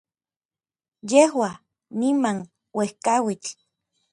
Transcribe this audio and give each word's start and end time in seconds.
yejua, 1.09 1.51
niman, 1.99 2.37
uejkauitl 2.77 3.49